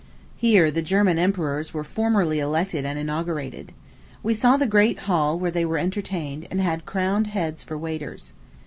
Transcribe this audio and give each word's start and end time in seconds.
Here 0.35 0.71
the 0.71 0.81
German 0.81 1.19
emperors 1.19 1.75
were 1.75 1.83
formerly 1.83 2.39
elected 2.39 2.85
and 2.85 2.97
inaugurated. 2.97 3.71
We 4.23 4.33
saw 4.33 4.57
the 4.57 4.65
great 4.65 5.01
hall 5.01 5.37
where 5.37 5.51
they 5.51 5.63
were 5.63 5.77
entertained 5.77 6.47
and 6.49 6.59
had 6.59 6.87
crowned 6.87 7.27
heads 7.27 7.61
for 7.61 7.77
waiters. 7.77 8.33